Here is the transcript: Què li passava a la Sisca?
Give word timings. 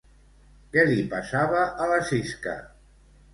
Què 0.75 0.85
li 0.87 1.03
passava 1.11 1.61
a 1.85 1.91
la 1.93 2.01
Sisca? 2.09 2.57